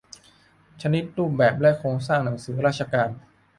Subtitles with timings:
[0.81, 3.09] ชนิด รูปแบบ และโครงสร้างหนังสือราชการ